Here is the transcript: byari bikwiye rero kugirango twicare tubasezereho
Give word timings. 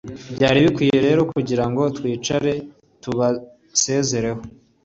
byari 0.35 0.57
bikwiye 0.65 0.97
rero 1.07 1.21
kugirango 1.31 1.81
twicare 1.97 2.51
tubasezereho 3.01 4.41